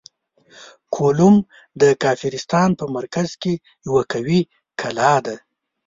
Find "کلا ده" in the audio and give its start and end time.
4.79-5.35